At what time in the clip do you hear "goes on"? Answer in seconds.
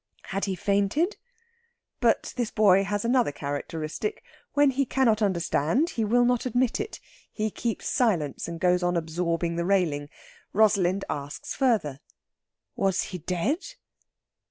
8.59-8.97